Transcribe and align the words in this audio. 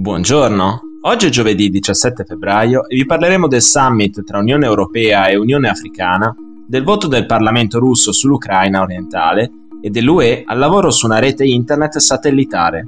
Buongiorno, 0.00 0.80
oggi 1.02 1.26
è 1.26 1.28
giovedì 1.28 1.68
17 1.68 2.24
febbraio 2.24 2.88
e 2.88 2.96
vi 2.96 3.04
parleremo 3.04 3.46
del 3.46 3.60
summit 3.60 4.24
tra 4.24 4.38
Unione 4.38 4.64
Europea 4.64 5.26
e 5.26 5.36
Unione 5.36 5.68
Africana, 5.68 6.34
del 6.66 6.84
voto 6.84 7.06
del 7.06 7.26
Parlamento 7.26 7.78
russo 7.78 8.10
sull'Ucraina 8.10 8.80
orientale 8.80 9.50
e 9.82 9.90
dell'UE 9.90 10.44
al 10.46 10.56
lavoro 10.56 10.90
su 10.90 11.04
una 11.04 11.18
rete 11.18 11.44
internet 11.44 11.98
satellitare. 11.98 12.86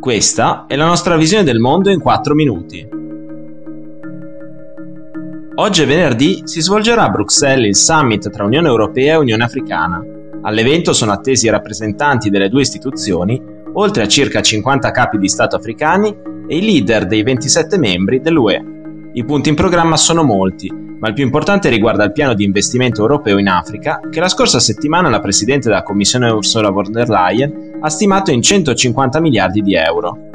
Questa 0.00 0.64
è 0.66 0.74
la 0.74 0.86
nostra 0.86 1.16
visione 1.16 1.44
del 1.44 1.60
mondo 1.60 1.88
in 1.88 2.00
4 2.00 2.34
minuti. 2.34 2.88
Oggi 5.54 5.82
è 5.82 5.86
venerdì, 5.86 6.40
si 6.42 6.60
svolgerà 6.60 7.04
a 7.04 7.10
Bruxelles 7.10 7.68
il 7.68 7.76
summit 7.76 8.28
tra 8.28 8.44
Unione 8.44 8.66
Europea 8.66 9.14
e 9.14 9.18
Unione 9.18 9.44
Africana. 9.44 10.02
All'evento 10.42 10.92
sono 10.92 11.12
attesi 11.12 11.46
i 11.46 11.50
rappresentanti 11.50 12.28
delle 12.28 12.48
due 12.48 12.62
istituzioni 12.62 13.54
oltre 13.78 14.02
a 14.02 14.08
circa 14.08 14.40
50 14.40 14.90
capi 14.90 15.18
di 15.18 15.28
Stato 15.28 15.56
africani 15.56 16.14
e 16.46 16.56
i 16.56 16.62
leader 16.62 17.06
dei 17.06 17.22
27 17.22 17.78
membri 17.78 18.20
dell'UE. 18.20 19.10
I 19.12 19.24
punti 19.24 19.48
in 19.48 19.54
programma 19.54 19.96
sono 19.96 20.22
molti, 20.22 20.70
ma 20.98 21.08
il 21.08 21.14
più 21.14 21.24
importante 21.24 21.68
riguarda 21.68 22.04
il 22.04 22.12
piano 22.12 22.34
di 22.34 22.44
investimento 22.44 23.02
europeo 23.02 23.38
in 23.38 23.48
Africa, 23.48 24.00
che 24.10 24.20
la 24.20 24.28
scorsa 24.28 24.60
settimana 24.60 25.08
la 25.08 25.20
Presidente 25.20 25.68
della 25.68 25.82
Commissione 25.82 26.30
Ursula 26.30 26.70
von 26.70 26.90
der 26.90 27.08
Leyen 27.08 27.78
ha 27.80 27.90
stimato 27.90 28.30
in 28.30 28.42
150 28.42 29.20
miliardi 29.20 29.60
di 29.60 29.74
euro. 29.74 30.30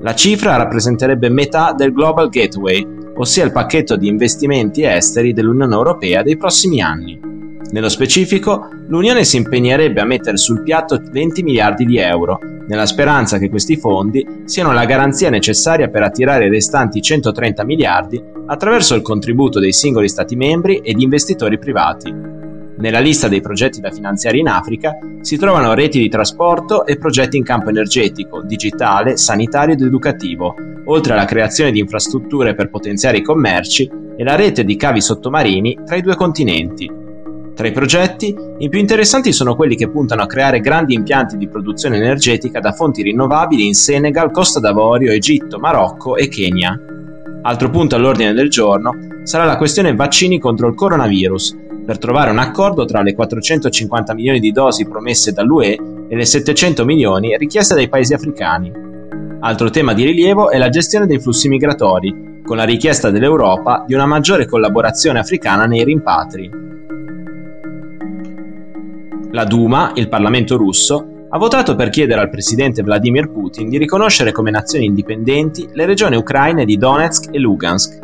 La 0.00 0.14
cifra 0.14 0.56
rappresenterebbe 0.56 1.28
metà 1.28 1.72
del 1.72 1.92
Global 1.92 2.28
Gateway, 2.28 2.86
ossia 3.16 3.44
il 3.44 3.52
pacchetto 3.52 3.96
di 3.96 4.08
investimenti 4.08 4.82
esteri 4.82 5.32
dell'Unione 5.32 5.74
Europea 5.74 6.22
dei 6.22 6.36
prossimi 6.36 6.80
anni. 6.80 7.27
Nello 7.70 7.90
specifico, 7.90 8.70
l'Unione 8.86 9.24
si 9.24 9.36
impegnerebbe 9.36 10.00
a 10.00 10.06
mettere 10.06 10.38
sul 10.38 10.62
piatto 10.62 10.98
20 11.02 11.42
miliardi 11.42 11.84
di 11.84 11.98
euro, 11.98 12.38
nella 12.66 12.86
speranza 12.86 13.36
che 13.36 13.50
questi 13.50 13.76
fondi 13.76 14.42
siano 14.44 14.72
la 14.72 14.86
garanzia 14.86 15.28
necessaria 15.28 15.88
per 15.88 16.02
attirare 16.02 16.46
i 16.46 16.50
restanti 16.50 17.02
130 17.02 17.64
miliardi 17.64 18.22
attraverso 18.46 18.94
il 18.94 19.02
contributo 19.02 19.60
dei 19.60 19.74
singoli 19.74 20.08
Stati 20.08 20.34
membri 20.34 20.78
e 20.78 20.94
di 20.94 21.02
investitori 21.02 21.58
privati. 21.58 22.10
Nella 22.78 23.00
lista 23.00 23.28
dei 23.28 23.42
progetti 23.42 23.80
da 23.80 23.90
finanziare 23.90 24.38
in 24.38 24.48
Africa 24.48 24.96
si 25.20 25.36
trovano 25.36 25.74
reti 25.74 25.98
di 25.98 26.08
trasporto 26.08 26.86
e 26.86 26.96
progetti 26.96 27.36
in 27.36 27.44
campo 27.44 27.68
energetico, 27.68 28.40
digitale, 28.40 29.18
sanitario 29.18 29.74
ed 29.74 29.82
educativo, 29.82 30.54
oltre 30.86 31.12
alla 31.12 31.26
creazione 31.26 31.70
di 31.70 31.80
infrastrutture 31.80 32.54
per 32.54 32.70
potenziare 32.70 33.18
i 33.18 33.22
commerci 33.22 33.90
e 34.16 34.24
la 34.24 34.36
rete 34.36 34.64
di 34.64 34.76
cavi 34.76 35.02
sottomarini 35.02 35.80
tra 35.84 35.96
i 35.96 36.02
due 36.02 36.16
continenti, 36.16 36.97
tra 37.58 37.66
i 37.66 37.72
progetti, 37.72 38.32
i 38.58 38.68
più 38.68 38.78
interessanti 38.78 39.32
sono 39.32 39.56
quelli 39.56 39.74
che 39.74 39.90
puntano 39.90 40.22
a 40.22 40.26
creare 40.26 40.60
grandi 40.60 40.94
impianti 40.94 41.36
di 41.36 41.48
produzione 41.48 41.96
energetica 41.96 42.60
da 42.60 42.70
fonti 42.70 43.02
rinnovabili 43.02 43.66
in 43.66 43.74
Senegal, 43.74 44.30
Costa 44.30 44.60
d'Avorio, 44.60 45.10
Egitto, 45.10 45.58
Marocco 45.58 46.14
e 46.14 46.28
Kenya. 46.28 46.78
Altro 47.42 47.68
punto 47.68 47.96
all'ordine 47.96 48.32
del 48.32 48.48
giorno 48.48 48.92
sarà 49.24 49.42
la 49.42 49.56
questione 49.56 49.92
vaccini 49.92 50.38
contro 50.38 50.68
il 50.68 50.76
coronavirus, 50.76 51.56
per 51.84 51.98
trovare 51.98 52.30
un 52.30 52.38
accordo 52.38 52.84
tra 52.84 53.02
le 53.02 53.12
450 53.16 54.14
milioni 54.14 54.38
di 54.38 54.52
dosi 54.52 54.86
promesse 54.86 55.32
dall'UE 55.32 55.76
e 56.08 56.14
le 56.14 56.24
700 56.24 56.84
milioni 56.84 57.36
richieste 57.36 57.74
dai 57.74 57.88
paesi 57.88 58.14
africani. 58.14 58.70
Altro 59.40 59.68
tema 59.70 59.94
di 59.94 60.04
rilievo 60.04 60.50
è 60.50 60.58
la 60.58 60.68
gestione 60.68 61.06
dei 61.06 61.18
flussi 61.18 61.48
migratori, 61.48 62.40
con 62.44 62.56
la 62.56 62.62
richiesta 62.62 63.10
dell'Europa 63.10 63.82
di 63.84 63.94
una 63.94 64.06
maggiore 64.06 64.46
collaborazione 64.46 65.18
africana 65.18 65.66
nei 65.66 65.82
rimpatri. 65.82 66.67
La 69.38 69.44
Duma, 69.44 69.92
il 69.94 70.08
Parlamento 70.08 70.56
russo, 70.56 71.26
ha 71.30 71.38
votato 71.38 71.76
per 71.76 71.90
chiedere 71.90 72.20
al 72.20 72.28
presidente 72.28 72.82
Vladimir 72.82 73.30
Putin 73.30 73.68
di 73.68 73.78
riconoscere 73.78 74.32
come 74.32 74.50
nazioni 74.50 74.86
indipendenti 74.86 75.68
le 75.74 75.86
regioni 75.86 76.16
ucraine 76.16 76.64
di 76.64 76.76
Donetsk 76.76 77.32
e 77.32 77.38
Lugansk. 77.38 78.00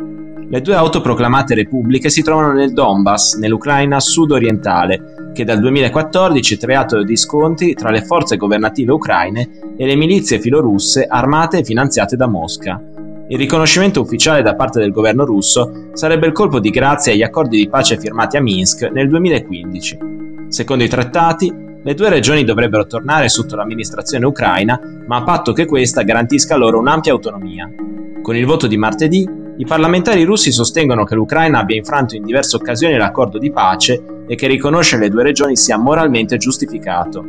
Le 0.47 0.61
due 0.61 0.75
autoproclamate 0.75 1.53
repubbliche 1.53 2.09
si 2.09 2.21
trovano 2.21 2.53
nel 2.53 2.71
Donbass, 2.71 3.35
nell'Ucraina 3.35 3.99
sud-orientale, 3.99 5.31
che 5.33 5.43
dal 5.43 5.59
2014 5.59 6.55
è 6.55 6.57
creato 6.57 7.03
di 7.03 7.17
scontri 7.17 7.73
tra 7.73 7.89
le 7.89 8.05
forze 8.05 8.37
governative 8.37 8.93
ucraine 8.93 9.75
e 9.75 9.85
le 9.85 9.97
milizie 9.97 10.39
filorusse 10.39 11.05
armate 11.05 11.57
e 11.57 11.65
finanziate 11.65 12.15
da 12.15 12.27
Mosca. 12.27 12.81
Il 13.27 13.37
riconoscimento 13.37 13.99
ufficiale 13.99 14.41
da 14.41 14.55
parte 14.55 14.79
del 14.79 14.91
governo 14.91 15.25
russo 15.25 15.89
sarebbe 15.95 16.27
il 16.27 16.31
colpo 16.31 16.61
di 16.61 16.69
grazia 16.69 17.11
agli 17.11 17.23
accordi 17.23 17.57
di 17.57 17.67
pace 17.67 17.99
firmati 17.99 18.37
a 18.37 18.41
Minsk 18.41 18.89
nel 18.89 19.09
2015. 19.09 20.15
Secondo 20.55 20.85
i 20.85 20.87
trattati, 20.87 21.53
le 21.83 21.93
due 21.95 22.07
regioni 22.07 22.45
dovrebbero 22.45 22.87
tornare 22.87 23.27
sotto 23.27 23.57
l'amministrazione 23.57 24.25
ucraina, 24.25 24.79
ma 25.05 25.17
a 25.17 25.23
patto 25.23 25.51
che 25.51 25.65
questa 25.65 26.03
garantisca 26.03 26.55
loro 26.55 26.79
un'ampia 26.79 27.11
autonomia. 27.11 27.69
Con 28.21 28.37
il 28.37 28.45
voto 28.45 28.65
di 28.65 28.77
martedì, 28.77 29.29
i 29.57 29.65
parlamentari 29.65 30.23
russi 30.23 30.53
sostengono 30.53 31.03
che 31.03 31.13
l'Ucraina 31.13 31.59
abbia 31.59 31.75
infranto 31.75 32.15
in 32.15 32.23
diverse 32.23 32.55
occasioni 32.55 32.95
l'accordo 32.95 33.37
di 33.37 33.51
pace 33.51 34.01
e 34.25 34.35
che 34.35 34.47
riconoscere 34.47 35.01
le 35.01 35.09
due 35.09 35.23
regioni 35.23 35.57
sia 35.57 35.77
moralmente 35.77 36.37
giustificato. 36.37 37.25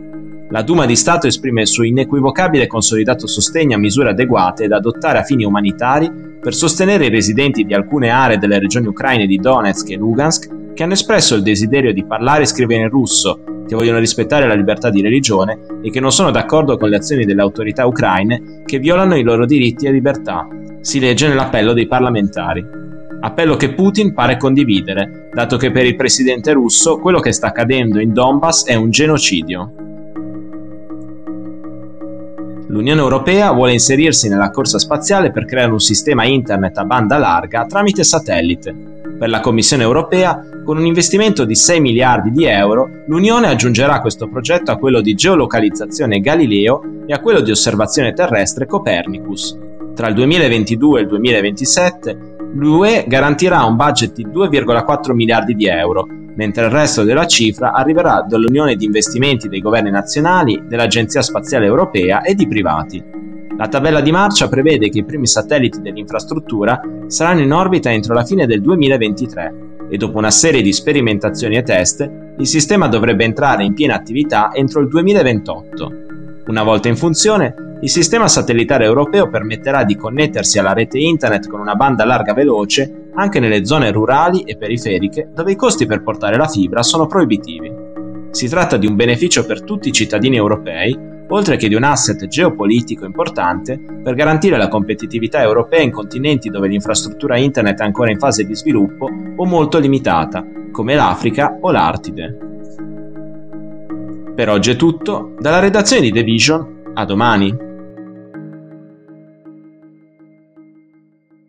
La 0.51 0.63
Duma 0.63 0.87
di 0.87 0.95
Stato 0.95 1.27
esprime 1.27 1.63
il 1.63 1.67
suo 1.67 1.83
inequivocabile 1.83 2.63
e 2.63 2.69
consolidato 2.69 3.27
sostegno 3.27 3.75
a 3.75 3.81
misure 3.81 4.11
adeguate 4.11 4.69
da 4.69 4.77
adottare 4.77 5.19
a 5.19 5.25
fini 5.25 5.43
umanitari 5.43 6.09
per 6.41 6.55
sostenere 6.55 7.07
i 7.07 7.11
residenti 7.11 7.65
di 7.65 7.75
alcune 7.75 8.09
aree 8.09 8.39
delle 8.39 8.61
regioni 8.61 8.87
ucraine 8.87 9.27
di 9.27 9.39
Donetsk 9.39 9.91
e 9.91 9.97
Lugansk 9.97 10.65
che 10.77 10.83
hanno 10.83 10.93
espresso 10.93 11.35
il 11.35 11.43
desiderio 11.43 11.91
di 11.95 12.05
parlare 12.05 12.43
e 12.43 12.47
scrivere 12.47 12.83
in 12.83 12.91
russo, 12.91 13.63
che 13.67 13.75
vogliono 13.75 13.99
rispettare 13.99 14.47
la 14.47 14.53
libertà 14.53 14.91
di 14.91 15.01
religione 15.01 15.59
e 15.83 15.91
che 15.91 16.01
non 16.01 16.13
sono 16.13 16.31
d'accordo 16.31 16.77
con 16.77 16.91
le 16.91 16.97
azioni 16.97 17.25
delle 17.25 17.41
autorità 17.41 17.87
ucraine 17.87 18.61
che 18.67 18.79
violano 18.79 19.17
i 19.17 19.23
loro 19.23 19.47
diritti 19.47 19.87
e 19.87 19.91
libertà. 19.91 20.47
Si 20.83 21.01
legge 21.01 21.29
nell'appello 21.29 21.73
dei 21.73 21.87
parlamentari. 21.87 22.63
Appello 23.21 23.57
che 23.57 23.73
Putin 23.73 24.13
pare 24.13 24.37
condividere, 24.37 25.31
dato 25.33 25.57
che 25.57 25.73
per 25.73 25.87
il 25.87 25.97
presidente 25.97 26.53
russo 26.53 26.99
quello 26.99 27.21
che 27.21 27.33
sta 27.33 27.47
accadendo 27.47 27.99
in 27.99 28.13
Donbass 28.13 28.67
è 28.67 28.75
un 28.75 28.91
genocidio. 28.91 29.73
L'Unione 32.69 33.01
Europea 33.01 33.51
vuole 33.53 33.73
inserirsi 33.73 34.29
nella 34.29 34.51
corsa 34.51 34.79
spaziale 34.79 35.31
per 35.31 35.47
creare 35.47 35.73
un 35.73 35.81
sistema 35.81 36.27
internet 36.27 36.77
a 36.77 36.85
banda 36.85 37.17
larga 37.17 37.65
tramite 37.65 38.05
satellite. 38.05 38.75
Per 39.19 39.31
la 39.31 39.41
Commissione 39.41 39.83
europea, 39.83 40.39
con 40.63 40.77
un 40.77 40.85
investimento 40.85 41.47
di 41.47 41.55
6 41.55 41.81
miliardi 41.81 42.31
di 42.31 42.45
euro, 42.45 43.05
l'Unione 43.07 43.49
aggiungerà 43.49 44.01
questo 44.01 44.29
progetto 44.29 44.71
a 44.71 44.77
quello 44.77 45.01
di 45.01 45.15
geolocalizzazione 45.15 46.21
Galileo 46.21 46.83
e 47.07 47.15
a 47.15 47.21
quello 47.21 47.41
di 47.41 47.51
osservazione 47.51 48.13
terrestre 48.13 48.67
Copernicus. 48.67 49.57
Tra 49.95 50.09
il 50.09 50.15
2022 50.15 50.99
e 50.99 51.03
il 51.03 51.09
2027, 51.09 52.19
l'UE 52.53 53.05
garantirà 53.07 53.65
un 53.65 53.77
budget 53.77 54.13
di 54.13 54.27
2,4 54.27 55.15
miliardi 55.15 55.55
di 55.55 55.67
euro, 55.67 56.07
mentre 56.35 56.67
il 56.67 56.71
resto 56.71 57.03
della 57.03 57.27
cifra 57.27 57.73
arriverà 57.73 58.23
dall'Unione 58.29 58.77
di 58.77 58.85
investimenti 58.85 59.49
dei 59.49 59.61
governi 59.61 59.91
nazionali, 59.91 60.63
dell'Agenzia 60.67 61.23
Spaziale 61.23 61.65
Europea 61.65 62.21
e 62.21 62.35
di 62.35 62.47
privati. 62.47 63.16
La 63.59 63.69
tabella 63.69 64.03
di 64.03 64.11
marcia 64.11 64.49
prevede 64.49 64.91
che 64.91 64.99
i 64.99 65.05
primi 65.05 65.27
satelliti 65.27 65.81
dell'infrastruttura 65.81 66.79
saranno 67.07 67.41
in 67.41 67.53
orbita 67.53 67.91
entro 67.91 68.13
la 68.13 68.25
fine 68.25 68.47
del 68.47 68.61
2023 68.61 69.55
e 69.89 69.97
dopo 69.97 70.19
una 70.19 70.31
serie 70.31 70.61
di 70.61 70.75
sperimentazioni 70.75 71.57
e 71.57 71.63
test 71.63 72.11
il 72.39 72.47
sistema 72.47 72.87
dovrebbe 72.87 73.25
entrare 73.25 73.65
in 73.65 73.73
piena 73.73 73.95
attività 73.95 74.53
entro 74.53 74.81
il 74.81 74.89
2028. 74.89 75.93
Una 76.49 76.63
volta 76.63 76.89
in 76.89 76.97
funzione, 76.97 77.55
il 77.81 77.89
sistema 77.89 78.29
satellitare 78.29 78.85
europeo 78.85 79.31
permetterà 79.31 79.85
di 79.85 79.97
connettersi 79.97 80.59
alla 80.59 80.75
rete 80.75 80.99
internet 80.99 81.49
con 81.49 81.61
una 81.61 81.75
banda 81.75 82.05
larga 82.05 82.35
veloce 82.35 83.09
anche 83.15 83.41
nelle 83.41 83.65
zone 83.65 83.91
rurali 83.91 84.43
e 84.43 84.59
periferiche 84.59 85.31
dove 85.35 85.53
i 85.53 85.57
costi 85.57 85.87
per 85.87 86.03
portare 86.03 86.37
la 86.37 86.47
fibra 86.47 86.83
sono 86.83 87.07
proibitivi. 87.07 87.73
Si 88.33 88.49
tratta 88.49 88.77
di 88.77 88.87
un 88.87 88.97
beneficio 88.97 89.47
per 89.47 89.63
tutti 89.63 89.89
i 89.89 89.93
cittadini 89.93 90.37
europei 90.37 91.15
oltre 91.29 91.57
che 91.57 91.69
di 91.69 91.75
un 91.75 91.83
asset 91.83 92.27
geopolitico 92.27 93.05
importante 93.05 93.79
per 94.03 94.15
garantire 94.15 94.57
la 94.57 94.69
competitività 94.69 95.43
europea 95.43 95.81
in 95.81 95.91
continenti 95.91 96.51
dove 96.51 96.69
l'infrastruttura 96.69 97.39
internet 97.39 97.81
è 97.81 97.85
ancora 97.85 98.11
in 98.11 98.19
fase 98.19 98.45
di 98.45 98.55
sviluppo 98.55 99.09
o 99.37 99.45
molto 99.45 99.79
limitata, 99.79 100.45
come 100.71 100.95
l'Africa 100.95 101.59
o 101.61 101.71
l'Artide. 101.71 102.39
Per 104.35 104.49
oggi 104.51 104.71
è 104.71 104.77
tutto, 104.77 105.35
dalla 105.39 105.61
redazione 105.61 106.03
di 106.03 106.13
The 106.13 106.23
Vision, 106.23 106.93
a 106.95 107.05
domani. 107.05 107.66